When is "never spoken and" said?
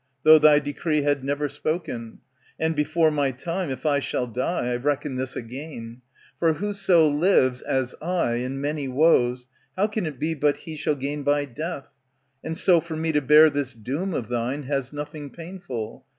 1.23-2.75